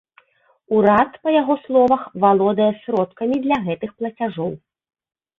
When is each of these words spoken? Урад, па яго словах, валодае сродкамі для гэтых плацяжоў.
Урад, 0.75 1.09
па 1.25 1.33
яго 1.41 1.57
словах, 1.65 2.01
валодае 2.23 2.69
сродкамі 2.85 3.37
для 3.43 3.57
гэтых 3.67 3.93
плацяжоў. 3.99 4.51